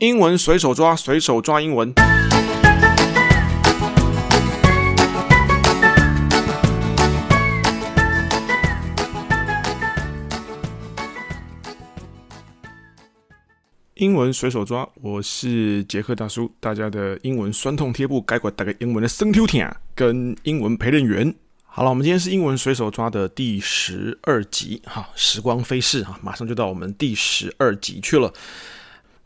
[0.00, 1.92] 英文随手抓，随手抓英文。
[13.96, 21.34] 英文随手抓，我是杰克大叔，大家的英文酸痛贴布，改过大概英文的生抽疼跟英文陪练员。
[21.66, 28.32] 好了，我们今天是英文随手抓的第十二集，哈，时光飞逝哈，马上就到我们第十二集去了。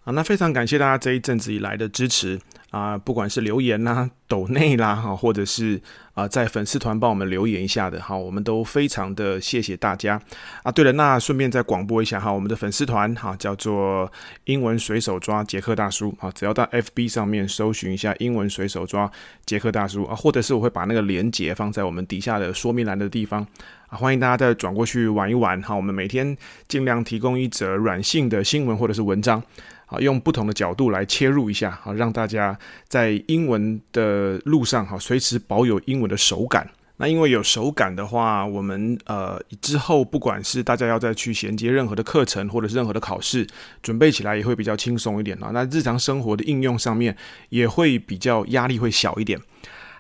[0.04, 2.38] 啊，那非常感谢大家这一阵子以来的支持
[2.70, 5.80] 啊，不管是留言呐、 抖内啦，哈，或者是
[6.12, 10.20] 啊在粉丝团帮我们留言一下的，哈，我们都非常的谢谢大家
[10.62, 10.70] 啊。
[10.70, 14.12] 对了，那顺便再广播一下哈，我们的粉丝团哈叫做
[14.44, 19.10] 英文随手抓杰克大叔，啊，只要到 FB 上面搜寻一下英文随手抓
[19.46, 23.40] 杰克大叔啊，或者是我会把那个连接放在我们底下的说明栏的地方
[23.86, 25.74] 啊，欢迎大家再转过去玩一玩哈。
[25.74, 26.36] 我们每天
[26.68, 29.42] 尽量提供一则软性的新闻或者是文章。
[29.86, 36.68] 啊，用不同的角度来切入一下，好，让大家在英文的路上，哈，随时保有英文的手感。
[36.96, 43.44] 那因为有手感的话，我们呃之后不管是大家要再去衔接任何的课程，或者是任何的考试，
[43.82, 45.50] 准备起来也会比较轻松一点啊。
[45.52, 47.16] 那日常生活的应用上面
[47.48, 49.40] 也会比较压力会小一点。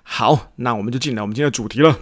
[0.04, 1.98] 好，那我们就进来我们今天的主题了。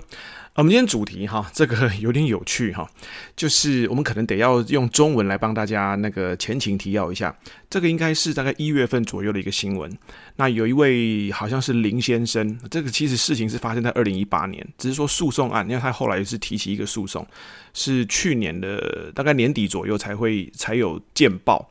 [0.54, 2.86] 我们今天主题哈，这个 有点有趣哈，
[3.34, 7.34] 就是我们可能得要用中文来帮大家那个前情提要一下。
[7.70, 9.90] 这个应该是大概一月份左右的一个新闻。
[10.36, 17.26] 那有一位好像是林先生，这个其实事情是发生在二零一八年，只是说诉讼案，因为他后来是提起一个诉讼，
[17.72, 21.70] 是去年的大概年底左右才会才有见报。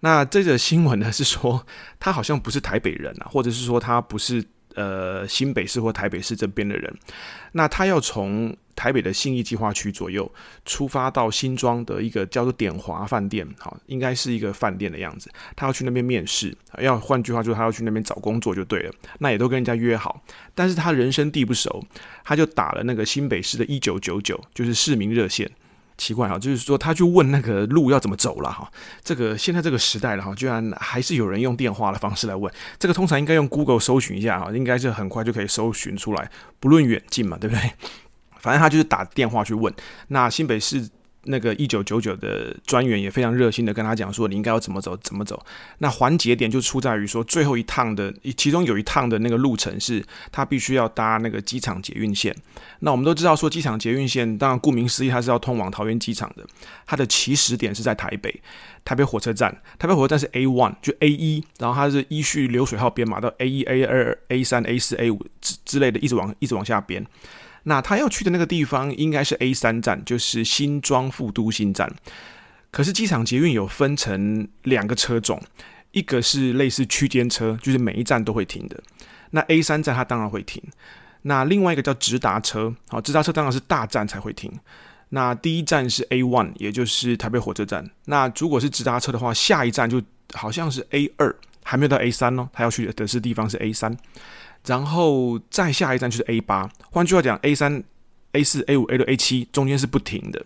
[0.00, 1.66] 那这个新闻呢是说，
[1.98, 4.44] 他好像不是台北人啊，或者是说他不是。
[4.74, 6.94] 呃，新北市或台北市这边的人，
[7.52, 10.30] 那他要从台北的信义计划区左右
[10.64, 15.30] 出发到新庄的一个叫做典华饭店，好，应该是一个饭店的样子。
[15.56, 18.92] 他要去那边面试，要换句话就是他要去那边找工作就对了。
[19.18, 20.22] 那也都跟人家约好，
[20.54, 21.84] 但是他人生地不熟，
[22.24, 25.50] 他就打了那个新北市的一九九九，就是市民热线。
[26.00, 28.66] 奇怪啊，就是说他去问那个路要怎么走了哈，
[29.04, 37.70] 这个现在这个时代了哈，居然还是有人用电话的方式来问，这个通常应该用 Google 搜寻一下哈，应该是很快就可以搜寻出来，不论远近嘛，对不对？
[38.38, 39.72] 反正他就是打电话去问，
[40.08, 40.88] 那新北市。
[41.24, 45.44] 那个一九九九的专员也非常热心的跟他讲说，你应该要怎么走怎么走。
[45.78, 52.34] 那环节点就出在于说，最后一趟的其中有一趟的那个路程是，他必须要搭那个机场捷运线。
[52.80, 56.46] 那我们都知道说，机场捷运线当然顾名思义，它是要通往桃园机场的。
[56.86, 58.40] 它的起始点是在台北，
[58.84, 59.54] 台北火车站。
[59.78, 67.06] 台北火车站是 A one，就 A 一，然后它是依序流水号编码到 A 一、A 二、A 三、A 四、A 五之之类的，一直往一直往下编。
[67.64, 71.92] 那他要去的那个地方应该是 A 三站，就是新庄副都心站。
[72.70, 75.42] 可是机场捷运有分成两个车种，
[75.90, 78.80] 一个是类似区间车，就是每一站都会停的。
[79.30, 80.62] 那 A 三站它当然会停。
[81.22, 84.52] 那另外一个叫直达车，好，直达车当然是大站才会停。
[85.10, 87.90] 那第一站是 A one，也就是台北火车站。
[88.06, 90.00] 那如果是直达车的话，下一站就
[90.32, 91.34] 好像是 A 二，
[91.64, 92.48] 还没有到 A 三哦。
[92.52, 93.94] 他要去的是地方是 A 三。
[94.66, 97.82] 然后再下一站就是 A 八，换句话讲，A 三、
[98.32, 100.44] A 四、A 五、A 六、A 七中间是不停的。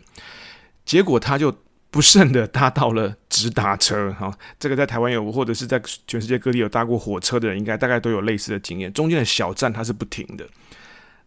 [0.84, 1.54] 结果他就
[1.90, 8.92] 不慎的搭到了直达车，哈，这个在台湾有，或者是在全世界各地有搭过火车的人，应该大概都有类似的经验。
[8.92, 10.46] 中间的小站它是不停的，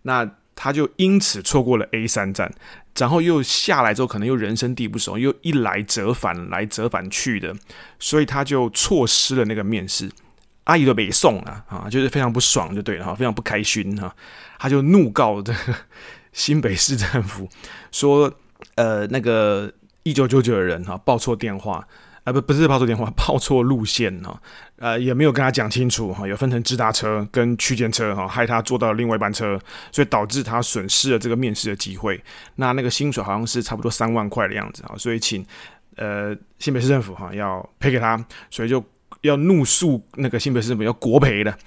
[0.03, 2.53] 那他就因此错过了 A 三站，
[2.97, 7.55] 然后又下来之后，可能又人生地不熟，又一来折返来折返去的，
[7.99, 10.09] 所以他就错失了那个面试。
[10.67, 14.13] 阿姨都没送啊，啊，就是非常不爽，就对了哈，非常不开心哈，
[14.59, 15.73] 他就怒告这个
[16.33, 17.47] 新北市政府，
[17.89, 18.29] 说，
[18.75, 19.72] 呃，那个
[20.03, 21.88] 一九九九的人哈报错电话，
[22.25, 24.41] 啊不不是报错电话， 报错路线哈，
[24.75, 29.57] 呃也没有跟他讲清楚哈，有分成直达车跟区间车哈，害他坐到了另外一班车，
[29.94, 32.22] 所以导致他损失了这个面试的机会，
[32.55, 35.45] 那那个薪水好像是差不多三万块的样子啊，所以请
[35.95, 38.84] 呃新北市政府哈要赔给他，所以就。
[39.27, 41.57] 要怒诉那个新北市政府要国赔的，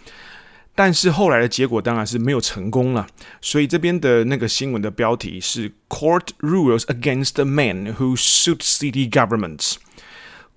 [0.74, 3.06] 但是后来的结果当然是没有成功了。
[3.40, 9.76] 所以这边的那个新闻的标题是 “Court rules against the man who sued city governments”。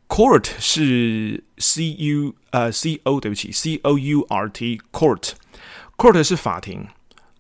[0.08, 5.32] Court 是 C U 呃 C O 对不起 C O U R T Court
[5.98, 6.86] Court 是法庭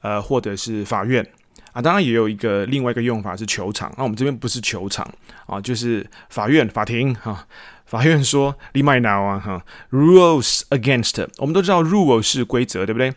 [0.01, 1.27] 呃或者是法院
[1.73, 3.93] 啊，当然也有一个另外一个用法是球场。
[3.95, 5.07] 那、啊、我们这边不是球场
[5.45, 7.45] 啊，就是法院法庭哈。
[7.93, 9.37] 法院说：“你买哪啊？
[9.37, 13.13] 哈，rules against，我们都知道 rule 是规则，对不对？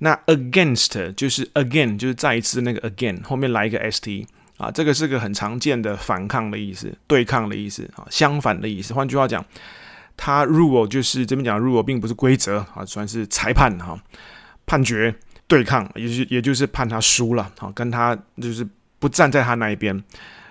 [0.00, 4.26] 那 against 就是 again，就是再一次那个 again，后面来一个 st
[4.56, 8.92] 啊，这个是个很常见的反抗的意思，对抗的意思啊，相反的意思。
[8.92, 9.44] 换句话讲，
[10.16, 13.96] 他 rule 就是这边讲 rule 并不是规则啊，算是裁判哈，
[14.66, 15.14] 判决
[15.46, 18.66] 对抗，也就是也就是判他输了，好，跟他就是
[18.98, 20.02] 不站在他那一边。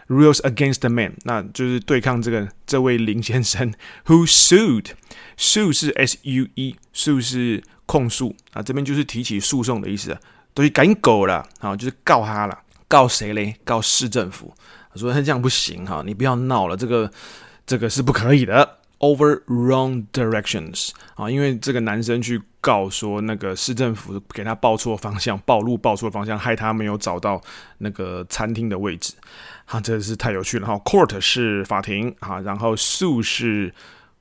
[0.08, 3.74] Rules against the man，那就是对抗这个这位林先生
[4.06, 10.18] ，who sued，sue 是 s u e，sue 是控诉啊，这边就是提起诉讼的意思，
[10.54, 12.58] 都是赶狗了啊，就是告他了，
[12.88, 13.56] 告谁嘞？
[13.66, 14.54] 告市政府，
[14.96, 17.12] 说他这样不行哈，你不要闹了，这个
[17.66, 18.78] 这个是不可以的。
[19.00, 27.40] Over wrong directions 啊，因为这个男生去告说那个市政府给他报错方向，报路报错方向，害他没有找到
[27.78, 29.14] 那个餐厅的位置。
[29.68, 33.74] 啊，真的是太有趣了哈！Court 是法庭啊，然后 sue 是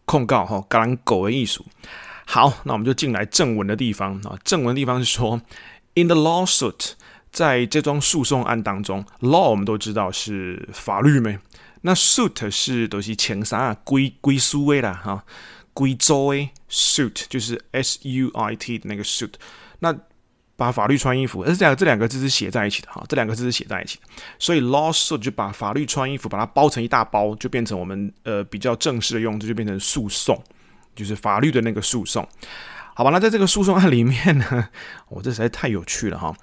[0.04, 1.64] 控告哈，橄榄狗的艺术。
[2.26, 4.36] 好，那我们就进来正文的地方啊。
[4.42, 5.40] 正文的地方是说
[5.94, 6.94] ，in the lawsuit，
[7.30, 11.38] 在这桩诉讼案当中，law 我们都知道是法律没？
[11.82, 15.24] 那 suit 是都是前三归归属位啦哈，
[15.72, 19.34] 归州诶，suit 就是 s u i t 的那个 suit，
[19.78, 19.96] 那。
[20.56, 24.04] 把法律穿衣服，而这两这两个字是写在一起的哈，这两个字是写在一起的，
[24.38, 30.42] 所以 lawsuit 就把法律穿衣服，把它包成一大包，就变成我们呃比较正式的用字，就变成诉讼，
[30.94, 32.26] 就是法律的那个诉讼。
[32.94, 34.68] 好吧，那在这个诉讼案里面呢，
[35.08, 36.34] 我、 这实在太有趣了哈。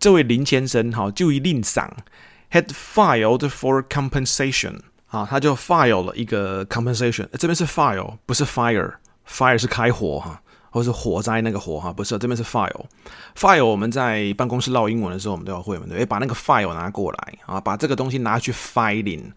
[0.00, 1.94] 这位林先生哈，就一令赏
[2.50, 4.78] had filed for compensation
[5.08, 10.40] 啊，他就 file 了一个 compensation，这边是 file 不是 fire，fire 是开火哈。
[10.70, 12.84] 或是火灾那个火哈，不是，这边是 file。
[13.36, 19.32] file 我们在办公室唠英文的时候，我们都要会嘛，对，把那个 file 拿过来啊，把这个东西拿去 filing。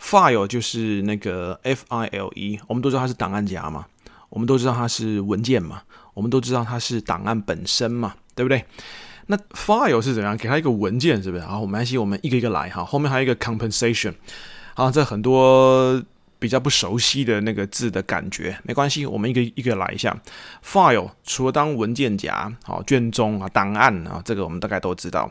[0.00, 3.84] file 就是那个 f i l e，我们都知道它是档案夹嘛，
[4.28, 5.82] 我们都知道它是文件嘛，
[6.14, 8.64] 我们都知道它是档案本身嘛，对不对？
[9.26, 10.36] 那 file 是怎样？
[10.36, 11.42] 给它一个文件，是不是？
[11.42, 12.84] 好，我们来先，我们一个一个来哈。
[12.84, 14.14] 后面还有一个 compensation，
[14.74, 16.00] 好，这很多。
[16.38, 20.16] 比较不熟悉的那个字的感觉，没关系，我们一个一个来一下。
[20.64, 25.30] File 除了当文件夹、好卷宗啊、档案啊，这个我们大概都知道。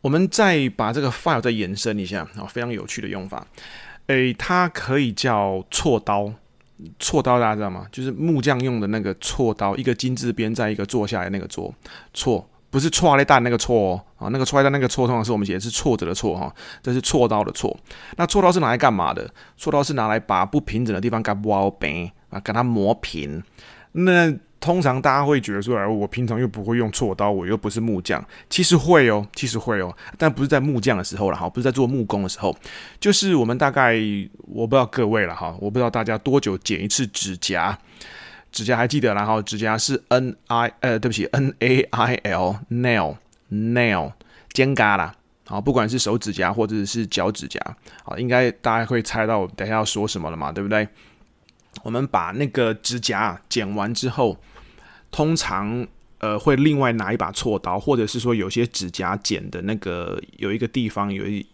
[0.00, 3.46] 我们再把这个 file 再延伸一下，啊，非常有趣的用法。
[4.08, 6.32] 诶，它可以叫锉刀，
[6.98, 7.86] 锉刀大家知道吗？
[7.90, 11.74] 就是木匠用的那个锉刀，一个金字边，在一个坐下来那个坐，
[12.12, 12.44] 锉。
[12.74, 17.78] 不是错嘞蛋那个错哦，啊，那个错嘞蛋那个错，通常是我们写的是挫折的挫哈，这是銼刀的错。
[18.16, 19.32] 那銼刀是拿来干嘛的？
[19.56, 23.40] 銼刀是拿来把不平整的地方给挖平啊，给它磨平。
[23.92, 28.26] 那通常大家会觉得说，哎，我平常又不会用锉刀，我又不是木匠。
[28.50, 32.56] 其实会哦，其实会哦，但不是在木匠的时候了哈，不是在做木工的时候，
[32.98, 33.94] 就是我们大概
[34.38, 37.78] 我不知道各位了哈，我不知道大家多久剪一次指甲。
[38.54, 43.16] 指甲还记得，然后指甲是 n i 呃，对不起 n a i l nail
[43.50, 44.12] nail
[44.52, 45.12] 尖嘎啦，
[45.44, 47.60] 好，不管是手指甲或者是脚指甲，
[48.04, 50.86] 好，应该大家会猜到等下要说什么了嘛，对不对？
[51.82, 54.38] 我们把那个指甲剪完之后，
[55.10, 55.84] 通常
[56.20, 61.44] 呃会另外拿一把锉刀，或者是说有些指甲剪的那个有一个地方有一。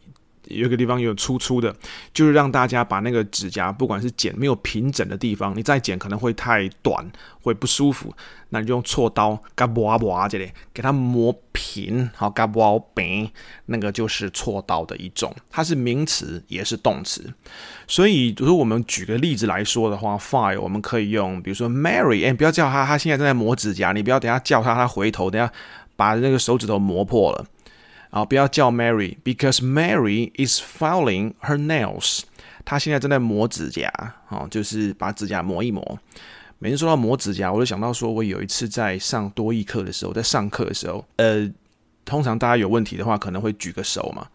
[0.50, 1.74] 有一个地方有粗粗的，
[2.12, 7.10] 就是让大家把那个指甲，不管是剪没有平整的地方，你再剪可能会太短，
[7.42, 8.12] 会不舒服。
[8.52, 13.30] 那你就用锉刀，嘎哇哇这里给它磨平，好，嘎哇平，
[13.66, 17.32] 那个就是锉刀的一种，它是名词也是动词。
[17.86, 25.52] 所以，如果我们举个例子来说的话，file 我们可以用，比如说 Mary，哎，不要叫他，他现在正在磨指甲，你不要等下叫他，他回头，等下
[25.94, 27.46] 把那个手指头磨破了。
[28.10, 32.22] 啊，不要叫 Mary，because Mary is filing her nails。
[32.64, 33.88] 她现在正在磨指甲，
[34.28, 35.98] 哦，就是把指甲磨一磨。
[36.58, 41.48] 每次说到磨指甲，我就想到说，我有一次在上多益课的时候，在上课的时候，呃，
[42.04, 44.26] 通常大家有问题的话，可能会举个手嘛。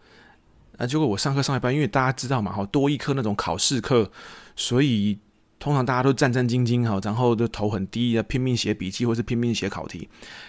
[0.78, 4.10] 啊，结果我上课上一半，因为大家知道嘛，哈，多益课那种考试课，
[4.56, 5.18] 所以
[5.58, 10.08] 通常大家都战战兢兢，哈，然后就头很低，拼命写笔记或是拼命写考题。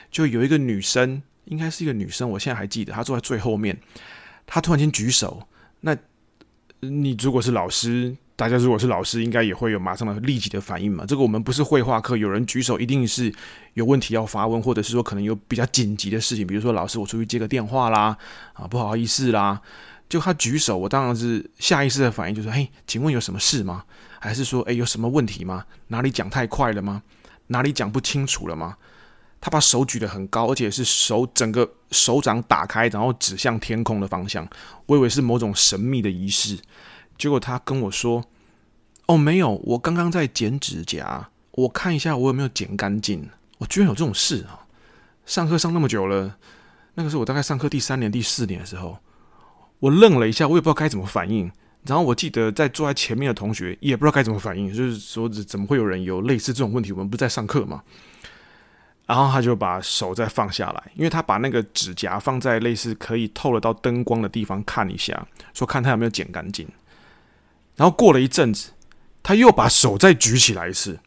[0.10, 1.22] 就有一个女生。
[1.48, 3.77] 应该是一个女生，我现在还记得，她坐在最后面。
[4.46, 5.48] 她突然间举手，
[5.82, 5.98] 那
[6.80, 11.06] 你如果是老师，大家如果是老师，应该也会有马上的立即的反应嘛。
[11.06, 13.34] 这个我们不是绘画课，有人举手一定是
[13.74, 18.18] 有问题要发问，或者是说可能有比较紧急的事情，比如说老师我出去接个电话啦，
[18.54, 19.60] 啊不好意思啦，
[20.08, 23.84] 就他举手，我当然是下意识的反应就是，嘿，请问有什么事吗？
[24.20, 25.66] 还是说，诶，有什么问题吗？
[25.88, 27.04] 哪里讲太快了吗？
[27.48, 28.77] 哪里讲不清楚了吗？
[29.39, 34.48] 他把手举得很高，而且是手整个手掌打开，然后指向天空的方向。
[34.86, 36.58] 我以为是某种神秘的仪式，
[37.17, 38.25] 结果他跟我说
[39.08, 43.29] ：“哦，没有，我刚刚在剪指甲，我看一下我有没有剪干净。”
[43.60, 44.67] 我居然有这种事啊！
[45.25, 46.38] 上课上那么久了，
[46.94, 49.00] 那个是我大概上课第三年、第四年的时候，
[49.79, 51.51] 我愣了一下，我也不知道该怎么反应。
[51.88, 56.91] 然后我记得在坐在前面的同学也不知道该怎么反应，就是说怎么会有人有类似这种问题？
[56.91, 57.82] 我们不在上课吗？
[59.07, 66.67] 然后他就把手再放下来，因为他把那个指甲放在类似可以透得到灯光的地方看一下，说看他有没有剪干净。
[67.77, 68.71] 然后过了一阵子，
[69.23, 70.99] 他又把手再举起来一次，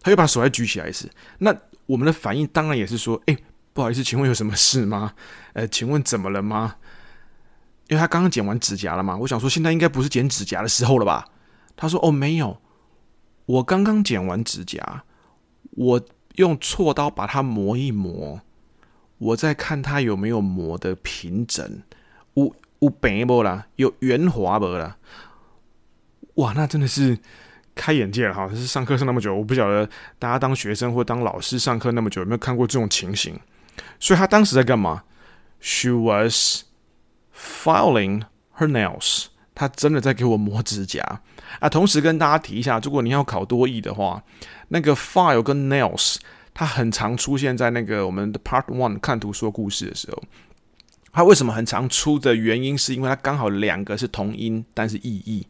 [0.00, 1.10] 他又把手再举起来一次。
[1.38, 3.36] 那我们的反应当然也是说：“哎，
[3.72, 5.12] 不好意思，请问有什么事吗？
[5.52, 6.76] 呃，请问怎么了吗？”
[7.88, 11.28] 因为他刚刚剪完指甲了嘛，我想说现在应该不是剪指甲的时候了吧？
[11.76, 12.60] 他说：“哦，没有，
[13.44, 15.04] 我刚刚剪完指甲，
[15.70, 16.00] 我
[16.36, 18.40] 用锉刀把它磨一磨，
[19.18, 21.82] 我再看它有没有磨得平整，
[22.34, 24.96] 有有平不啦，有圆滑不啦？
[26.36, 27.18] 哇，那真的是
[27.74, 28.48] 开眼界了哈！
[28.54, 29.88] 是上课上那么久，我不晓得
[30.18, 33.38] 大家当学生或当老师上课那么久有没有看过这种情形？
[33.98, 35.04] 所以他当时在干嘛
[35.60, 36.62] ？She was。
[37.38, 38.22] Filing
[38.58, 39.26] her nails，
[39.56, 41.02] 他真的在给我磨指甲
[41.58, 41.68] 啊！
[41.68, 44.22] 同时跟大家提一下，如果你要考多益的话，
[44.68, 46.18] 那个 file 跟 nails，
[46.54, 50.22] 它很常出现在那个我们的 Part One 看图说故事的时候。
[51.10, 55.46] 它为什么很常出的原因，是因为它刚好两个是同音，但是意义，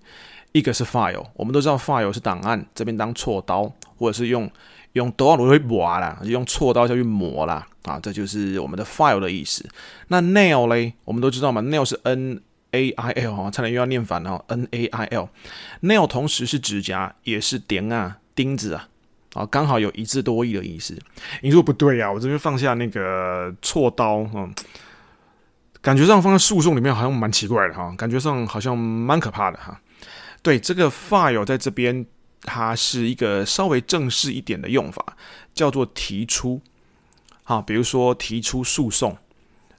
[0.53, 4.51] 一个是 file，我们都知道 file 是档案，这边当锉刀，或者是用。
[4.93, 9.63] 用刀来磨啦，用锉刀下去磨啦，啊，这就是我们的 file 的意思。
[10.09, 12.41] 那 nail 嘞，我们都知道嘛，nail 是 n
[12.77, 15.29] a i l 啊，差点又要念反了，n a i l。
[15.83, 18.89] nail 同时是指甲，也是点啊，钉子啊，
[19.35, 20.97] 啊，刚好有一字多义的意思。
[21.43, 24.55] 你说不对呀、啊，我这边放下那个锉刀，嗯，
[25.81, 29.81] 感觉上放在诉讼里面好像蛮奇怪的哈，感觉上好像蛮可怕的哈。
[30.43, 32.07] 对，这个 file 在这边。
[32.43, 35.17] 它是一个稍微正式一点的用法，
[35.53, 36.61] 叫做提出，
[37.43, 39.17] 啊，比如说提出诉讼，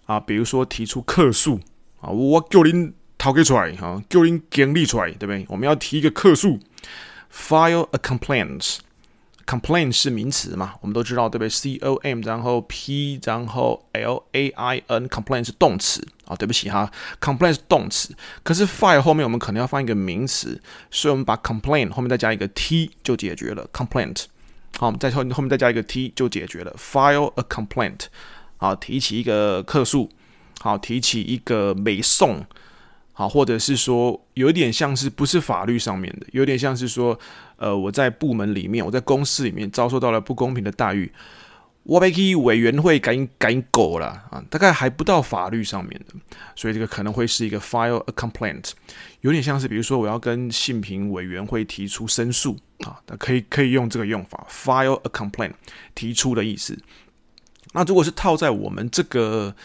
[0.05, 1.61] 啊，比如说提出客诉，
[1.99, 5.45] 啊，我叫您逃给出来，哈，叫您经历出来，对不对？
[5.49, 6.59] 我们要提一个客诉
[7.31, 8.77] ，file a complaint。
[9.45, 10.73] Complaint 是名词嘛？
[10.81, 16.35] 我们都知道，对不对？C O M，然后 P，然后 L A I N，Complaint 是动词啊。
[16.35, 18.13] 对不起哈，Complaint 是动词。
[18.43, 20.61] 可是 file 后面我们可能要放一个名词，
[20.91, 23.65] 所以我们把 complain 后面再加一个 T 就解决了。
[23.71, 24.25] Complaint，
[24.77, 26.75] 好，我们在后后面再加一个 T 就解决了。
[26.77, 28.07] File a complaint，
[28.57, 30.11] 好，提起一个客诉，
[30.67, 32.45] 好，提起一个美讼。
[33.13, 37.17] 好，或者是说，有点像是不是法律上面的，有点像是说，
[37.55, 41.11] 呃，我在部门里面，我在公司里面遭受到了不公平的待遇，
[41.81, 46.13] 我被委员会赶赶狗了啊，大概还不到法律上面的，
[46.55, 48.73] 所以这个可能会是一个 file a complaint，
[49.21, 55.53] 有点像是比如说我要跟性平委员会提出申诉啊，那可以可以用这个用法 file a complaint
[55.95, 56.77] 提出的意思。
[57.73, 59.55] 那如果是套在我们这个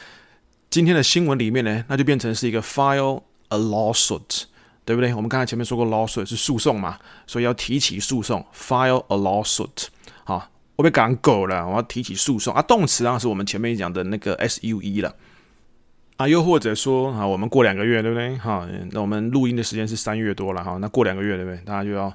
[0.72, 3.20] 今天的新闻里面呢，那就变成是一个 file。
[3.50, 4.44] A lawsuit，
[4.86, 5.12] 对不对？
[5.12, 9.88] 我们刚才前面说过，lawsuit 是诉讼嘛，所以要提起诉讼，file a lawsuit。
[10.24, 12.62] 好，我被赶狗了，我要提起诉讼啊。
[12.62, 15.14] 动词啊，是我们前面讲的那个 sue 了
[16.16, 16.26] 啊。
[16.26, 18.34] 又或者说啊，我们过两个月，对不对？
[18.38, 21.58] 哈，那我们录音的时间是三月多了哈，那过两个月，对不对？
[21.66, 22.10] 大家就要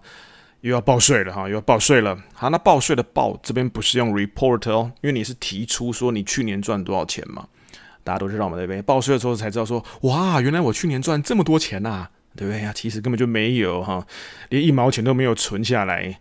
[0.61, 2.17] 又要报税了哈，又要报税了。
[2.33, 7.47] 好，那报税的报这边不是用 report 哦，因为你是提出说你去年赚多少钱嘛。
[8.07, 8.81] 大家都知道嘛，对不对？
[8.83, 12.71] 报税的时候才知道说，哇，原来我去年赚这么多钱呐、啊，对不对呀？
[12.73, 14.07] 其实根本就没有哈，
[14.47, 16.17] 连一毛钱都没有存下来，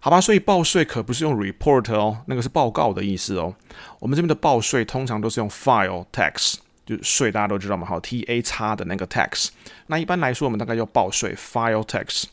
[0.00, 0.18] 好吧？
[0.18, 3.54] 所以报税可不是用 report 哦，那个是报告的意思哦。
[3.98, 6.54] 我们这边的报税通常都是用 file tax，
[6.86, 9.48] 就是税，大家都知道嘛，好，T A 叉的那个 tax。
[9.88, 12.24] 那一般来说，我们大概要报税 file tax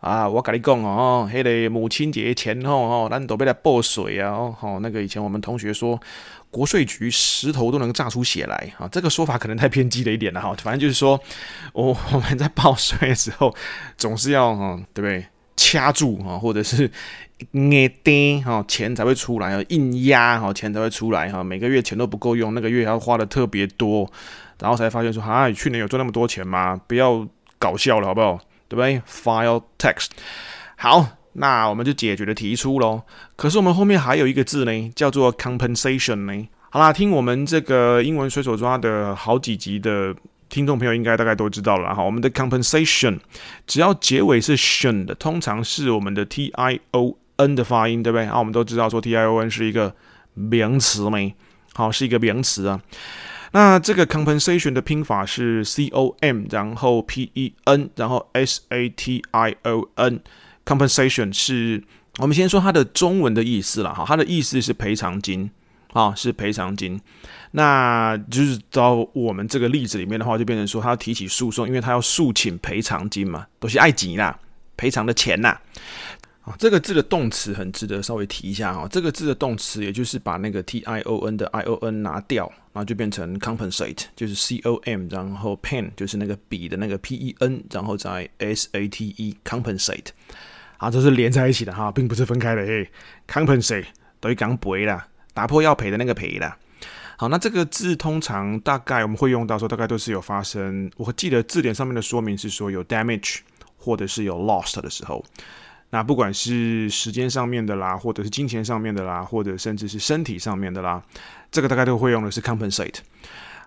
[0.00, 0.28] 啊。
[0.28, 5.98] 我跟你讲哦，嘿，母亲节前后哦，咱都被来报税啊，哦，那个以前我们同学说。
[6.54, 8.86] 国税局石头都能炸出血来啊！
[8.86, 10.54] 这个说法可能太偏激了一点了哈。
[10.62, 11.20] 反正就是说，
[11.72, 13.52] 我我们在报税的时候，
[13.96, 15.26] 总是要哈，对不对？
[15.56, 16.88] 掐住啊，或者是
[17.50, 21.42] 捏钉哈，钱才会出来啊，硬压哈，钱才会出来哈。
[21.42, 24.08] 每个月钱都不够用，那个月要花的特别多，
[24.60, 26.80] 然后才发现说，啊，去年有赚那么多钱吗？
[26.86, 27.26] 不要
[27.58, 28.38] 搞笑了，好不好？
[28.68, 30.10] 对不对？File text，
[30.76, 31.23] 好。
[31.34, 33.02] 那我们就解决了提出喽。
[33.36, 36.48] 可是我们后面还有一个字呢，叫做 compensation 呢。
[36.70, 40.14] 好啦，听我们这个英文随手抓的好几集的
[40.48, 42.02] 听众朋友，应该大概都知道了哈。
[42.02, 43.18] 我们的 compensation
[43.66, 48.26] 只要结尾是 tion 的，通常是我们的 t i o n 的发音，对不对？
[48.26, 49.94] 啊，我们都知道说 t i o n 是一个
[50.34, 51.34] 名词没？
[51.74, 52.80] 好，是一个名词啊。
[53.52, 60.20] 那这个 compensation 的拼法是 c o m，然后 p e n，然后 s a t i o n。
[60.64, 61.82] Compensation 是
[62.18, 65.50] 我们先说它的中文的意思了哈，它的意思是赔偿金
[65.92, 67.00] 啊，是赔偿金。
[67.52, 74.38] 那就是到我们这个例子里面的话，就变成说他要提起诉讼，因为他要诉请赔偿金嘛，都是爱钱啦，
[74.76, 75.56] 赔偿的钱呐。
[76.42, 78.86] 啊，这个字的动词很值得稍微提一下哈。
[78.90, 86.98] 这个字的动词，也就是把那个 T I O N 的 I O N 拿掉，然后就变成 compensate，就是 C O M，然后 pen 就是那个笔的那个
[86.98, 90.08] P E N，然后再 S A T E，compensate。
[90.78, 92.64] 啊，这是连在一起的哈，并不是分开的。
[92.66, 92.90] 嘿
[93.28, 93.86] ，compensate
[94.20, 96.56] 等于讲赔啦，打破要赔的那个赔啦。
[97.16, 100.90] 好，那这个字通常大概我们会用到说，大概都是有发生。
[100.96, 103.38] 我记得字典上面的说明是说有 damage
[103.78, 105.24] 或者是有 lost 的时候。
[105.90, 111.00] 那不管是时间上面的啦，或者是金钱上面的啦，或者甚至是身体上面的啦，
[111.52, 112.96] 这个大概都会用的是 compensate。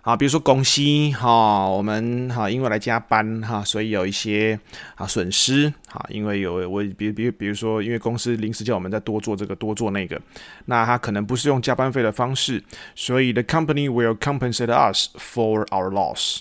[0.08, 0.80] 啊，比如说公司
[1.18, 4.58] 哈，我们哈因为来加班哈，所以有一些
[4.94, 10.18] 啊损失哈，因为有我比比比如说，因为公司临时叫我们再多做这个多做那个，
[10.64, 16.38] 那他可能不是用加班费的方式，所以 the company will compensate us for our loss。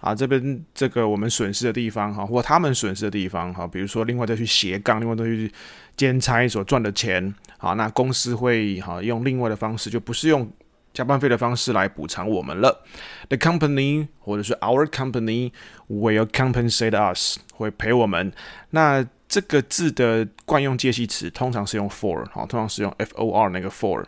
[0.00, 5.48] 啊，这边这个我们损失的地方哈，或他们损失的地方哈，比如说另外再去斜杠，另外再去
[5.96, 10.50] 兼差所赚的钱，好，那公司会哈用另外的方式，就不是用
[10.94, 12.84] 加班费的方式来补偿我们了。
[13.28, 15.50] The company 或者是 our company
[15.88, 18.32] will compensate us，会赔我们。
[18.70, 24.04] 那这个字的惯用介系词通常是用 for，好，通常是用 f o r 那个 for。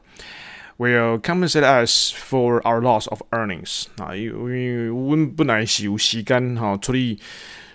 [0.79, 7.19] Will compensate us for our loss of earnings 啊，因因为我们本来是有时间哈，出去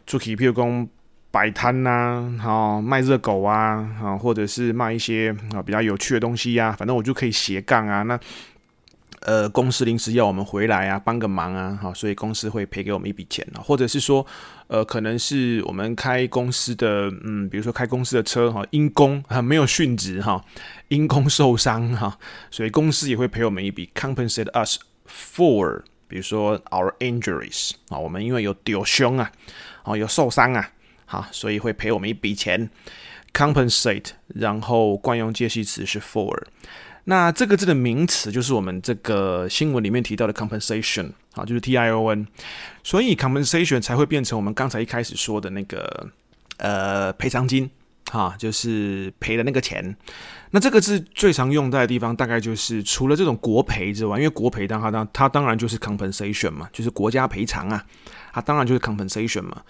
[0.05, 0.87] 出去，譬如讲
[1.31, 8.17] 摆摊呐，哈，卖热狗啊，哈，或者是卖一些啊比较有趣的东西呀、啊，反正我就可以斜杠啊，那。
[9.21, 14.25] 呃，公司临时要我们回来啊，帮个忙啊，哈，所以公司会赔给我们一笔钱啊，或者是说，
[14.65, 20.43] 呃，可能是我们开公司的，嗯，比如说开公司的车哈，因公啊没有殉职哈，
[20.87, 22.17] 因公受伤哈，
[22.49, 29.31] 所以公司也会赔我们一笔，compensate us for，比如说 our injuries 啊，我们因为有丢胸啊，
[29.83, 30.71] 哦，有受伤啊，
[31.05, 32.71] 好，所以会赔我们一笔钱
[33.31, 36.41] ，compensate，然后惯用介系词是 for。
[37.05, 42.27] 那这个字的名词就是我们这个新闻里面提到的 compensation 啊，就是 T I O N，
[42.83, 46.09] 所以 compensation 才会变成我们刚才一开始说的那个
[46.57, 47.69] 呃赔偿金
[48.11, 49.95] 哈，就是赔的那个钱。
[50.51, 57.83] 那这个字最常用在的地方，大概就是除了这种国赔之外，因为国赔当它当它当然就是 compensation 嘛，就是国家赔偿啊，
[58.33, 59.63] 它当然就是 compensation 嘛。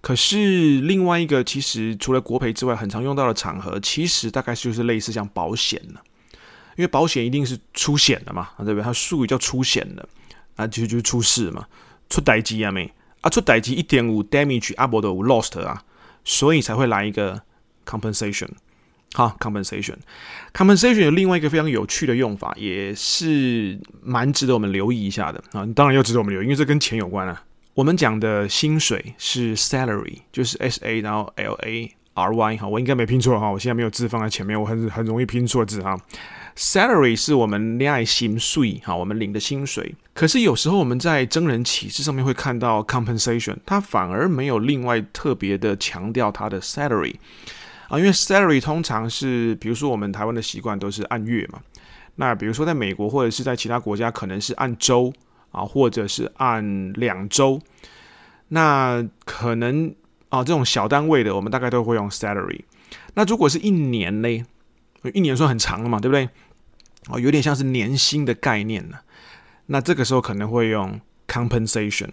[0.00, 6.00] 可是另外一个其实除了国赔之外，很常用到的场合，其实大概就是类似像保险了。
[6.78, 8.82] 因为保险一定是出险的嘛，对不对？
[8.84, 10.08] 它术语叫出险的，
[10.54, 11.66] 啊，其实就是出事嘛，
[12.08, 12.88] 出代志啊没
[13.20, 15.82] 啊，出代志一点五 damage 阿伯的五 lost 啊，
[16.24, 17.42] 所以才会来一个
[17.84, 18.48] compensation，
[19.14, 27.42] 好，compensation，compensation 有另外一个非常有趣的用法，也是蛮值得我们留意一下的啊，当然要值得我们留意，因为这跟钱有关啊。
[27.74, 35.96] 我们讲的薪水是 salary，就是 S A 然后 L A R Y 哈，我应该没拼错哈，我现在没有字放在前面，我很很容易拼错字哈。
[36.58, 39.94] Salary 是我们恋爱薪水哈，我们领的薪水。
[40.12, 47.14] 可是有时候我们在征人启事上面会看到 compensation，它反而没有另外特别的强调它的 salary
[47.86, 51.60] 啊，因为 salary 通常是，比如说我们台湾的习惯都是按月嘛。
[52.16, 55.12] 那比如说在美国或者是在其他国家，可能是按周
[55.52, 57.60] 啊，或者是按两周。
[58.48, 59.94] 那可能
[60.28, 62.62] 啊，这种小单位的，我们大概都会用 salary。
[63.14, 64.44] 那如果是一年呢？
[65.14, 66.28] 一年算很长了嘛，对不对？
[67.08, 68.98] 哦，有点像是年薪的概念呢。
[69.66, 72.08] 那这个时候可能会用 compensation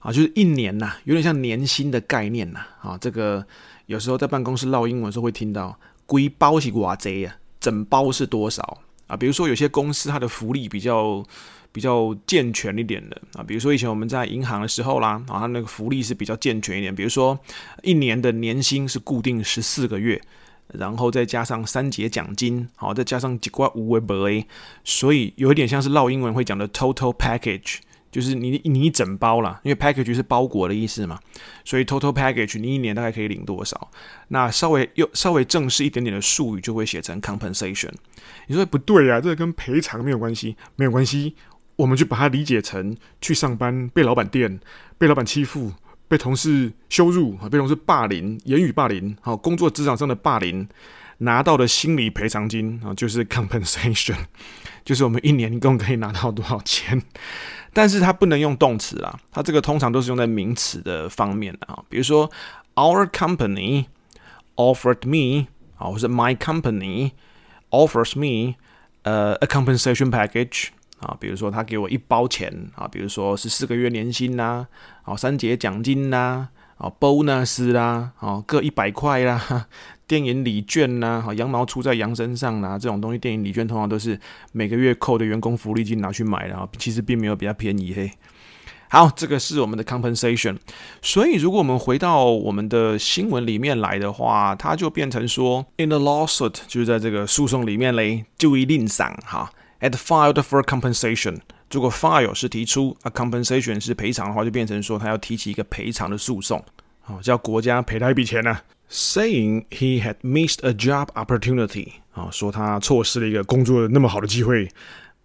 [0.00, 2.60] 啊，就是一年呐，有点像年薪的概念呐。
[2.82, 3.46] 啊，这个
[3.86, 9.16] 有时候在办公室唠英文的时候会听到“规包是偌济啊”，整包是多少啊？
[9.16, 11.24] 比如说有些公司它的福利比较
[11.72, 17.38] 比较健全一点的啊，比如说以前我们在银行的时候啦，啊，它那个福利是比较健全一点，比如说
[17.82, 20.20] 一年的年薪是固定十四个月。
[20.78, 24.28] 然后再加上三节奖金，好，再加上几块五维博，
[24.84, 27.78] 所以有一点像是绕英文会讲的 total package，
[28.10, 31.18] 就是你你一整包啦，因为 package 是包裹的意思嘛，
[31.64, 33.90] 所以 total package 你一年大概可以领多少？
[34.28, 37.90] 那稍微又稍微正式一点点的术语就会写成 compensation。
[38.46, 41.34] 你说不对呀、啊，这个跟赔偿没有关系，没有关系，
[41.76, 44.60] 我们就把它理解成去上班被老板电，
[44.98, 45.72] 被老板欺负。
[46.10, 50.68] 被同事羞辱啊，被同事霸凌，言语霸凌，好，工作职场上的霸凌，
[51.18, 54.16] 拿到的心理赔偿金啊，就是 compensation，
[54.84, 57.00] 就是我们一年一共可以拿到多少钱，
[57.72, 62.28] 但是它不能用动词啦，它这个通常都是用在名词的方面啊，比如说
[62.74, 63.84] our company
[64.56, 65.46] offered me
[65.76, 67.12] 啊，或者 my company
[67.70, 68.56] offers me
[69.02, 74.66] 呃，a compensation package 啊，比如说他给我一包钱啊，比如说是四个月年薪呐，
[75.04, 79.66] 哦，三节奖金呐，啊，bonus 啦，啊，各一百块啦，
[80.06, 84.18] 电影礼券呐，啊，羊毛出在羊身上啦，这种东西，电影礼券通常都是
[84.52, 88.10] 每个月扣的员工福利金拿去买的，其实并没有比较便宜嘿。
[88.92, 90.56] 好，这个是我们的 compensation。
[91.00, 101.38] 所以，如果我们回到我们的新闻里面来的话，它就变成说，in the lawsuit，就是在这个诉讼里面嘞，就一定上哈，at filed for compensation。
[101.70, 106.64] 如果 file 是提出，a compensation 是赔偿的话，就变成说他要提起一个赔偿的诉讼，
[107.06, 108.58] 哦，叫国家赔他一笔钱呢、
[108.90, 114.68] Saying he had missed a job opportunity，啊，说他错失了一个工作那么好的机会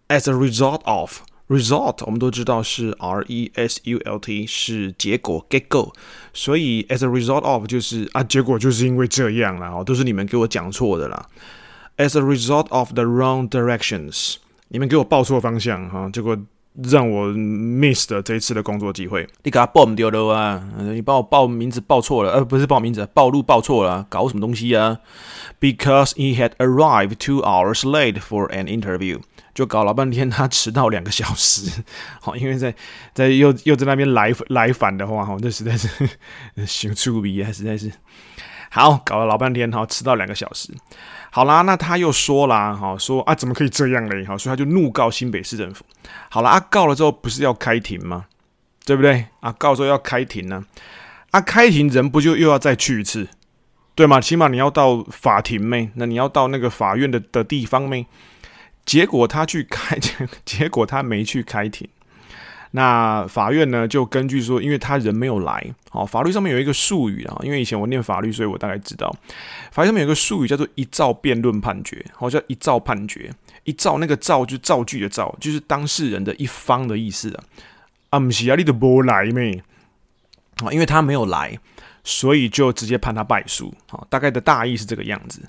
[0.08, 1.22] ，as a result of。
[1.48, 5.94] Result 我们都知道是 R E S U L T 是结果 get go，
[6.34, 11.28] 所以 as a result of 就是啊结果就是因为这样啦，都是你们给我讲错的啦。
[11.98, 14.38] As a result of the wrong directions，
[14.76, 16.38] 你们给我报错方向哈，结果
[16.84, 19.26] 让我 miss 了这一次的工作机会。
[19.44, 20.62] 你给他报唔掉了啊？
[20.78, 24.98] 你帮我报名字报错了，呃不是报名字，报路报错了，搞什么东西啊
[25.62, 29.22] ？Because he had arrived two hours late for an interview。
[29.54, 31.84] 就搞老半天，他迟到两个小时，
[32.20, 32.76] 好，因为在
[33.14, 35.88] 在又又在那边来来返的话，哈，这实在是
[36.68, 37.90] 羞耻逼啊，实在是
[38.70, 40.74] 好，搞了老半天，哈，迟到两个小时，
[41.36, 44.24] 好啦，那他又说啦，哈，说啊，怎么可以这样嘞？
[44.24, 45.84] 哈，所以他就怒告新北市政府。
[46.30, 48.28] 好了，啊，告了之后不是要开庭吗？
[48.86, 49.26] 对不对？
[49.42, 50.64] 啊，告之后要开庭呢，
[51.32, 53.28] 啊，开庭人不就又要再去一次，
[53.96, 54.22] 对吗？
[54.22, 55.92] 起码你要到法庭没？
[55.96, 58.08] 那你要到那个法院的的地方没？
[58.86, 61.86] 结果他去开庭， 结果他没去开庭。
[62.76, 69.16] 那法院呢，就根据说，因为他人没有来，哦，法律上面有一个术语啊，因为以前我念法律，所以我大概知道，
[69.72, 73.32] 法律上面有个术语叫做一造辩论判决，或叫一造判决。
[73.64, 77.44] 一造那个造就是造句的造，就是当事人的一方的意思啊。
[78.10, 79.64] 啊，不是啊，你都不来没？
[80.64, 81.58] 啊，因为他没有来，
[82.04, 83.74] 所以就直接判他败诉。
[83.90, 85.42] 啊，大概的大意是这个样子。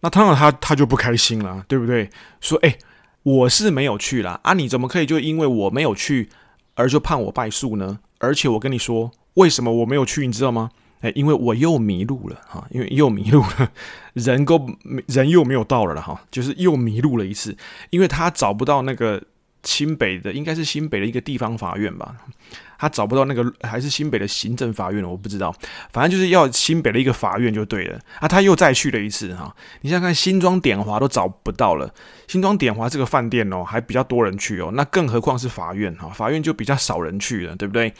[0.00, 2.08] 那当然他他就不开心了，对不对？
[2.40, 2.78] 说，哎，
[3.24, 6.30] 我是没有去啦，啊，你怎么可以就因为我没有去
[6.78, 7.98] 而就判我败诉呢？
[8.18, 10.70] 而且我跟你说，为什么我没有去，你知道吗？
[11.00, 13.70] 哎，因为我又迷路了哈，因为又迷路了，
[14.14, 14.66] 人够
[15.06, 17.56] 人又没有到了了哈，就是又迷路了一次，
[17.90, 19.22] 因为他找不到那个
[19.62, 22.16] 清北的，应该是新北的一个地方法院吧。
[22.78, 25.54] 他找不到那个还是新北的行政法院了，我不知道，
[25.92, 27.98] 反正就是要新北的一个法院就对了。
[28.20, 28.28] 啊。
[28.28, 31.92] 他又再去了一次哈，你想看，新庄点华都找不到了，
[32.28, 37.92] 新庄点华这个饭店哦，还比较多人去哦，那更何况是法院哈，法院就比较少人去了，对不对？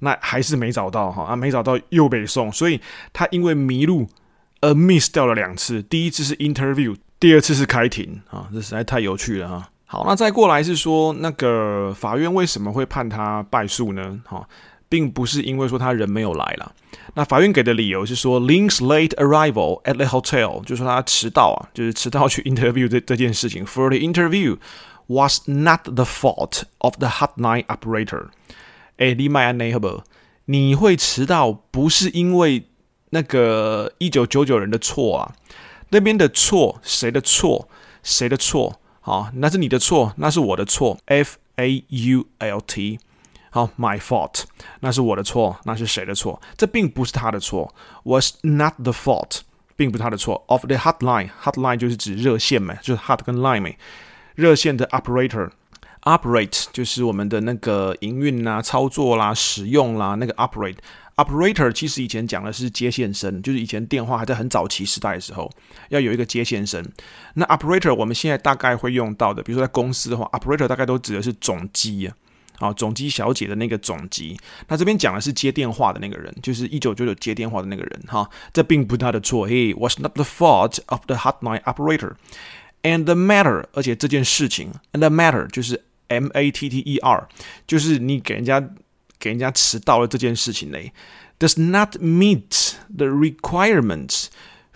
[0.00, 1.24] 那还是没找到哈。
[1.24, 2.80] 啊，没找到又被送，所以
[3.12, 4.08] 他因为迷路
[4.60, 9.68] 而 miss 掉了两次，第一次是 interview，第二次是开庭啊，这实在太有趣了哈。
[9.94, 14.20] 好，那再过来是说，那个法院为什么会判他败诉呢？
[14.24, 14.44] 哈，
[14.88, 16.72] 并不是因为说他人没有来了。
[17.14, 23.64] 那法院给的理由是说，Link's late arrival at the hotel，就是说他迟到啊，就是迟到去 interview 这这件事情。
[23.64, 24.56] For the interview
[25.06, 28.30] was not the fault of the hotline operator。
[28.96, 30.02] 哎，你麦安内好不？
[30.46, 32.64] 你会迟到不是因为
[33.10, 35.32] 那个一九九九人的错啊？
[35.90, 37.68] 那边的错，谁的错？
[38.02, 38.80] 谁的错？
[39.03, 40.97] 好，那是你的错，那是我的错。
[41.05, 42.99] F A U L T，
[43.49, 44.43] 好，my fault，
[44.81, 46.39] 那是我的错，那是谁的错？
[46.57, 49.39] 这并不是他的错，was not the fault，
[49.75, 50.43] 并不是他的错。
[50.47, 53.69] Of the hotline，hotline 就是指热线嘛，就是 hot 跟 line 嘛，
[54.35, 54.87] 热线的
[56.04, 60.76] operate 就是我们的那个营运啦、操作啦、使用啦，那个 operate。
[61.16, 65.48] Operator 其实以前讲的是接线生，就是以前电话还在很早期时代的时候，
[65.90, 66.84] 要有一个接线生。
[67.34, 72.16] 那 Operator 我们现在大概会用到的，比如说在公司的话，Operator 大概都指的是总机啊，
[72.58, 74.36] 啊，总机小姐的那个总机。
[74.66, 79.48] 那这边讲的是接电话的那个人，就是一九九九接电话的那个人，哈，这并不是他的错。
[79.48, 82.14] He was not the fault of the hotline operator
[82.82, 87.28] and the matter，而且这件事情，and the matter 就是 M A T T E R，
[87.66, 88.70] 就是你给人家。
[89.16, 90.92] 给人家迟到了这件事情嘞
[91.38, 94.26] ，does not meet the requirements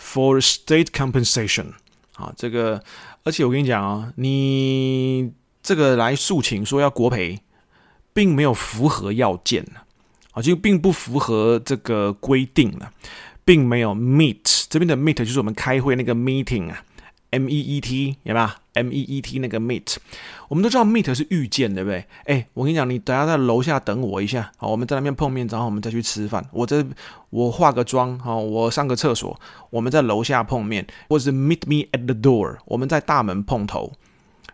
[0.00, 1.72] for state compensation。
[2.14, 2.82] 啊，这个，
[3.24, 7.40] 而且我跟你讲啊，你这个来诉请说要国赔，
[8.14, 9.66] 并没有符合要件
[10.30, 12.90] 啊，就并不符合这个规定了，
[13.44, 16.82] 并没有 meet 这边的 meet 就是我们开会那个 meeting 啊。
[17.30, 19.96] M E E T 有没有？M E E T 那个 meet，
[20.48, 22.04] 我们都知道 meet 是遇见，对不对？
[22.24, 26.44] 哎，我跟你讲，你等下在楼下等我一下，好，我们在那边碰面，然后我们再去吃饭。
[26.52, 26.84] 我这
[27.30, 29.38] 我化个妆，好，我上个厕所，
[29.70, 33.92] 我们在楼下碰面，或者是 meet me at the door，我们在大门碰头。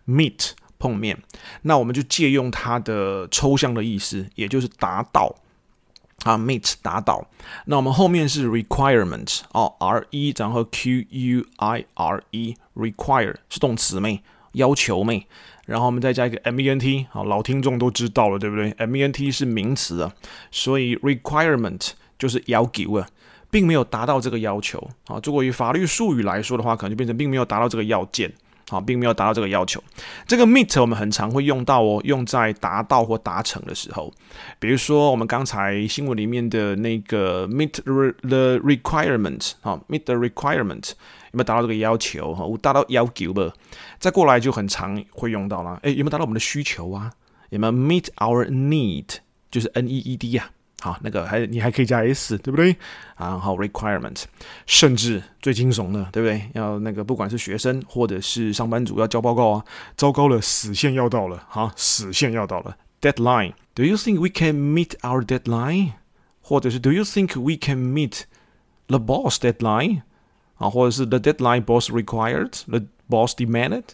[0.06, 1.16] meet 碰面，
[1.62, 5.34] 那我们就借用它的抽象的意思，也就是达到
[6.22, 7.26] 啊，meet 达到。
[7.66, 14.22] 那我们后面是 requirement 哦，R E 然后 Q U I R E require 是动词没？
[14.52, 15.26] 要求没？
[15.66, 20.12] 然后我们再加一个 M E N T 好，老听众都知道了，对不对？M E N T 是名词啊，
[20.50, 23.08] 所以 requirement 就是要求啊，
[23.50, 25.20] 并没有达到这个要求啊。
[25.24, 28.32] 如果以法律术语来说的话，可能就变成并没有达到这个要件。
[28.68, 29.82] 好，并没有达到这个要求。
[30.26, 34.12] 这个 meet 我们很常会用到哦，用在达到或达成的时候。
[34.58, 40.92] 比如说，我们刚才新闻里面的那个 meet the requirement，好，meet the requirement
[41.32, 42.34] 有没有达到这个要求？
[42.34, 43.52] 哈，达到要求不？
[43.98, 45.78] 再过来就很常会用到了。
[45.82, 47.12] 诶，有没有达到我们的需求啊？
[47.50, 49.16] 有没有 meet our need？
[49.50, 50.50] 就是 N E E D 呀。
[50.84, 52.76] 好，那个还你还可以加 s，对不对？
[53.16, 54.24] 然后 requirement，
[54.66, 56.46] 甚至最惊悚的，对不对？
[56.52, 59.64] 要那个不管是学生或者是上班族要交报告啊，
[59.96, 63.54] 糟糕了，死线要到了，哈，死线要到了，deadline。
[63.74, 65.92] Do you think we can meet our deadline？
[66.42, 68.24] 或者是 Do you think we can meet
[68.88, 70.02] the boss deadline？
[70.56, 73.84] 啊，或者是 The deadline boss required，the boss demanded？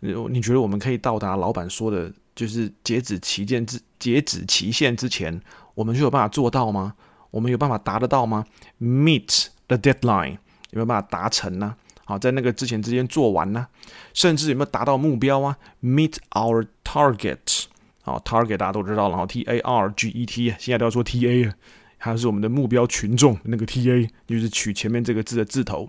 [0.00, 5.40] 你觉得我们可以到达老板说的，就是截止期限之截止期限之前？
[5.74, 6.94] 我们就有办法做到吗？
[7.30, 8.44] 我们有办法达得到吗
[8.80, 10.38] ？Meet the deadline
[10.70, 11.74] 有没有办法达成呢？
[12.04, 13.66] 好，在那个之前之间做完呢？
[14.12, 17.64] 甚至有没有达到目标啊？Meet our target
[18.02, 21.54] 好，target 大家都知道了，然后 T A R G E T 现在都要说 T A 啊，
[21.96, 25.88] 还是我们的目标群众那个 T A，就是取前面这个字的字头。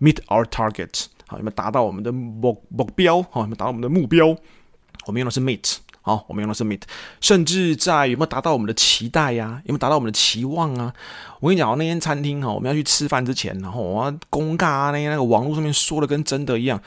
[0.00, 3.20] Meet our target 好，有没有达到我们的目目标？
[3.24, 4.28] 好，有没有达到我们的目标？
[5.06, 5.78] 我们用的是 meet。
[6.06, 6.82] 好，我们用的是 meet，
[7.20, 10.94] 甚至在有没有达到我们的期待呀、有没有达到我们的期望啊？
[11.40, 16.80] 我跟你讲，那间餐厅哈，我们要去吃饭之前，然后我要公告那那个网络上面说的跟真的一样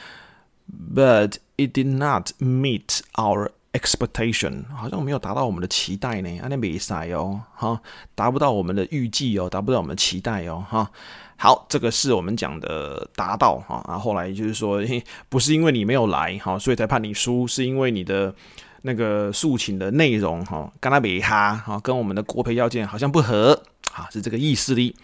[0.95, 7.81] ，but it did not meet our expectation，好像没有达到我们的期待呢，啊那没赛哦，哈，
[8.15, 10.89] 达不到我们的预计哦，达不到我们的期待哦，哈。
[11.35, 14.81] 好，这个是我们讲的达到哈，然后后来就是说，
[15.27, 18.33] 不是因为你没有来哈，所以才判你输，是因为你的。
[18.81, 23.63] 那个诉请的内容哈，跟他比哈哈，跟我们的国赔要件好像不合
[23.93, 24.95] 啊，是这个意思的。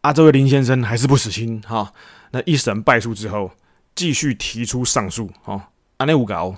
[0.00, 1.92] 啊，这位林先生还是不死心哈，
[2.30, 3.50] 那一审败诉之后，
[3.94, 6.56] 继续提出上诉哈，安内五搞，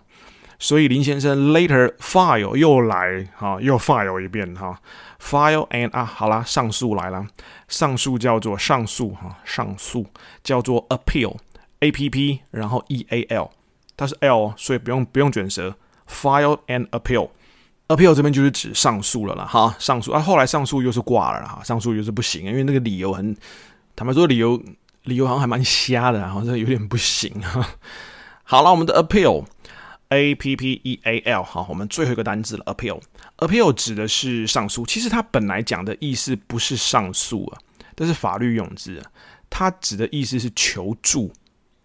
[0.61, 4.81] 所以林先生 later file 又来哈，又 file 一遍哈
[5.21, 7.27] ，file and 啊，好啦，上诉来了，
[7.67, 10.07] 上诉叫做上诉哈，上诉
[10.45, 13.51] 叫做 appeal，A P P，然后 E A L，
[13.97, 15.75] 它是 L，所以不用不用卷舌。
[16.13, 23.35] File and appeal，appeal 这边就是指上诉了啦，哈，上诉啊，后来上诉又是挂了啦，哈，上诉又是不行，因为那个理由很，
[23.97, 24.63] 坦白说理由
[25.05, 27.67] 理由好像还蛮瞎的，好像有点不行哈。
[28.45, 37.59] 好了，我们的 appeal，A P P E A L，好，我们最后一个单字了，appeal，appeal 指的是上诉，其实它本来讲的意思不是上诉啊，
[37.97, 39.03] 这是法律用字，
[39.49, 41.33] 它指的意思是求助，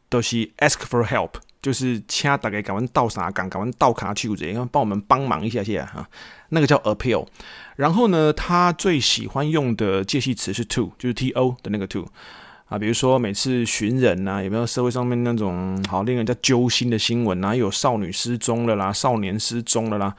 [0.10, 1.32] 都是 ask for help。
[1.68, 6.08] 就是请大概赶快倒啥赶，赶快倒卡去这样，帮我们帮忙一下下哈，
[6.48, 7.28] 那个叫 appeal。
[7.76, 12.08] 然后呢，他最喜欢用的介系词是 to，就是 to 的那个 to。
[12.70, 17.56] 啊，比如说每次寻人呐、啊，有没有社会上面那种好令人家揪心的新闻啊？
[17.56, 20.14] 有少女失踪了啦，少年失踪了啦，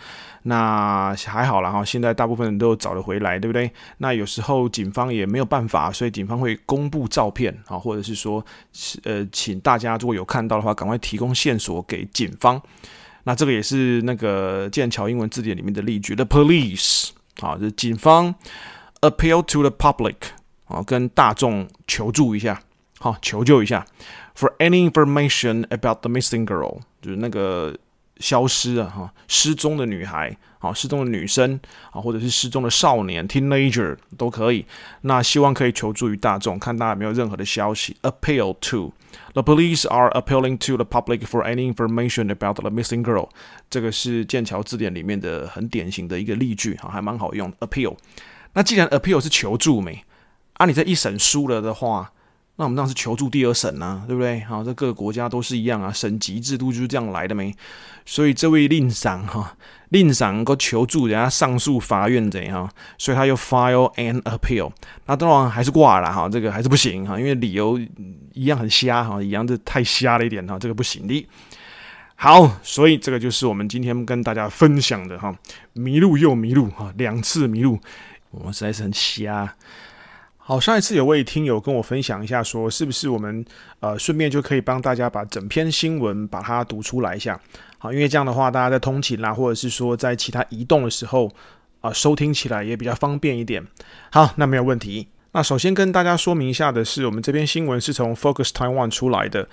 [0.44, 3.70] 那还好啦哈，现在大部分人都找得回来，对不对？
[3.98, 8.42] 那有时候警方也没有办法，所以警方会公布照片啊，或者是说，
[9.04, 12.58] 呃，请大家如果有看到的话，赶快提供线索给警方。
[13.24, 18.34] 那这个也是那个剑桥英文字典里面的例句，the police 啊，就是警方
[19.02, 20.14] appeal to the public。
[20.68, 22.60] 啊，跟大众求助一下，
[22.98, 23.84] 好，求救一下。
[24.36, 27.76] For any information about the missing girl，就是那个
[28.18, 31.58] 消失啊，哈，失踪的女孩，啊，失踪的女生，
[31.90, 34.64] 啊，或者是失踪的少年 （teenager） 都可以。
[35.00, 37.96] 那希望可以求助于大众，看大家有没有任何的消息。
[38.02, 38.92] Appeal to
[39.32, 43.28] the police are appealing to the public for any information about the missing girl。
[43.68, 47.52] 这个是剑桥字典里面的很典型的一个例句，哈，还蛮好用。
[47.60, 47.96] Appeal。
[48.52, 50.04] 那既然 appeal 是求助没？
[50.58, 52.12] 啊，你这一审输了的话，
[52.56, 54.40] 那我们当时求助第二审啊，对不对？
[54.40, 57.54] 好，这各个国家都是一样啊，审级制度就是这样来的没？
[58.04, 59.56] 所以这位令赏哈，
[59.90, 64.72] 令赏能够求助人家上诉法院怎样，所以他又 file an appeal，
[65.06, 67.78] 那当然还是挂了哈，这个还是不行哈，因为理由
[68.32, 71.24] 一样很瞎哈，一样这太瞎了一点哈，这个不行的。
[72.16, 75.32] 好，所以这个就是我们今天跟大家分享的哈，
[75.74, 77.78] 迷路又迷路哈，两次迷路，
[78.32, 79.54] 我们实在是很瞎。
[80.48, 83.44] 好，上一次有位听友跟我分享一下，说是不是我们
[83.80, 87.38] 呃顺便就可以帮大家把整篇新闻把它读出来一下？
[87.76, 91.30] 好，因为这样的话，大家在通勤啦，或者是说在其他移动的时候
[91.82, 93.62] 啊、收听起来也比较方便一点。
[94.10, 95.08] 好，那没有问题。
[95.32, 99.46] 那首先跟大家说明一下的是，我们这篇新闻是从 Focus Taiwan 出来的。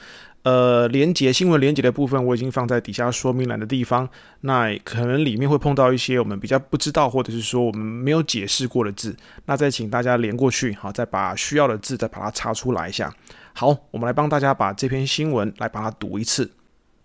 [0.46, 4.08] 呃，连结新闻连结的部分我已经放在底下说明栏的地方。
[4.42, 9.18] 那可能里面会碰到一些我们比较不知道，或者是说我们没有解释过的字。
[9.48, 13.12] 那再请大家连过去，好，再把需要的字再把它插出来一下。
[13.54, 16.52] 好，我们来帮大家把这篇新闻来把它读一次。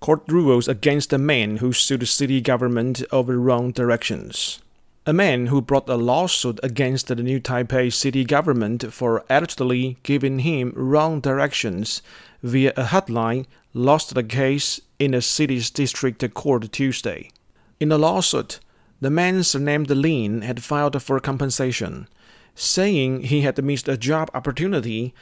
[0.00, 4.56] Court rules against the man who sued the city government over wrong directions.
[5.04, 10.40] A man who brought a lawsuit against the New Taipei city government for allegedly giving
[10.40, 12.02] him wrong directions
[12.42, 17.30] via a hotline lost the case in the city's district court Tuesday.
[17.78, 18.60] In the lawsuit,
[19.00, 22.08] the man surnamed Lin had filed for compensation,
[22.54, 25.14] saying he had missed a job opportunity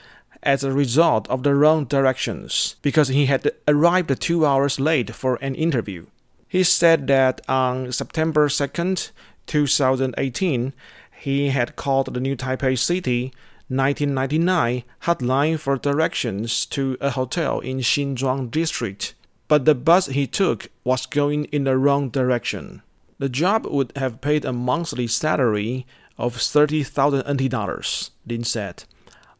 [0.43, 5.37] as a result of the wrong directions because he had arrived two hours late for
[5.37, 6.07] an interview.
[6.49, 9.11] He said that on September 2nd,
[9.47, 10.73] 2018,
[11.21, 13.33] he had called the New Taipei City
[13.69, 19.15] 1999 had lined for directions to a hotel in Xinzhuang district,
[19.47, 22.83] but the bus he took was going in the wrong direction.
[23.19, 28.85] The job would have paid a monthly salary of 30,000 NT dollars, Lin said,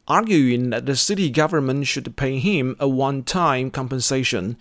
[0.07, 4.57] arguing that the city government should pay him a one-time compensation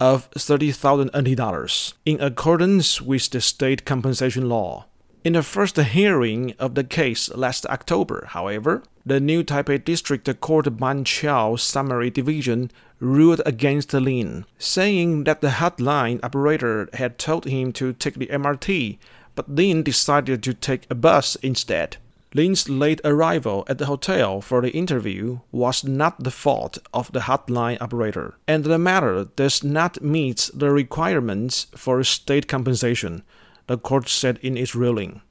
[0.00, 4.86] of 30,000 NT dollars in accordance with the state compensation law.
[5.24, 10.66] In the first hearing of the case last October, however, the new Taipei District Court
[10.66, 17.94] Banqiao Summary Division ruled against Lin, saying that the hotline operator had told him to
[17.94, 18.98] take the MRT,
[19.34, 21.96] but Lin decided to take a bus instead.
[22.34, 27.20] Lin's late arrival at the hotel for the interview was not the fault of the
[27.20, 33.22] hotline operator, and the matter does not meet the requirements for state compensation
[33.67, 35.21] the court said in its ruling.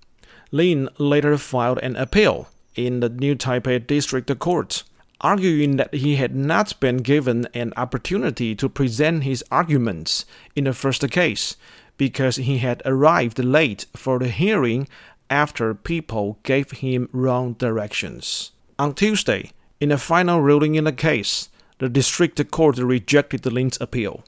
[0.51, 4.85] Lin later filed an appeal in the New Taipei District Court,
[5.21, 10.73] arguing that he had not been given an opportunity to present his arguments in the
[10.73, 11.57] first case
[11.97, 14.87] because he had arrived late for the hearing
[15.29, 18.53] after people gave him wrong directions.
[18.79, 19.51] On Tuesday,
[19.81, 24.23] in a final ruling in the case, the district court rejected Lin's appeal.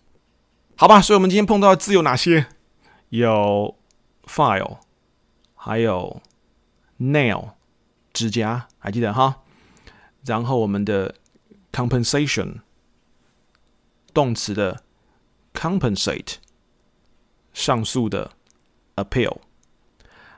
[0.76, 2.46] 好吧，所以我们今天碰到的字有哪些？
[3.10, 3.76] 有
[4.25, 4.77] file，
[5.55, 6.21] 还有
[6.99, 7.49] nail，
[8.13, 9.41] 指甲，还记得哈？
[10.25, 11.15] 然后我们的
[11.71, 12.55] compensation，
[14.13, 14.81] 动词的
[15.53, 16.35] compensate，
[17.53, 18.31] 上诉的
[18.95, 19.37] appeal。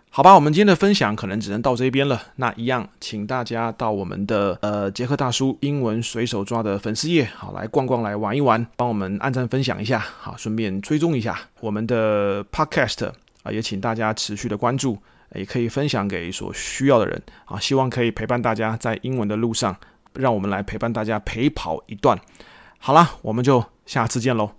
[0.10, 2.21] 好吧，我们今天的分享可能只能到这边了。
[2.38, 13.12] 那一样，请大家到我们的呃杰克大叔英文随手抓的粉丝页，好来逛逛，来玩一玩，帮我们按赞分享一下，好，顺便追踪一下我们的 podcast。
[13.52, 14.98] 也请大家持续的关注，
[15.34, 17.60] 也可以分享给所需要的人啊！
[17.60, 19.76] 希望可以陪伴大家在英文的路上，
[20.14, 22.20] 让我们来陪伴大家陪跑一段。
[22.80, 24.52] 好啦，我们就下次见喽。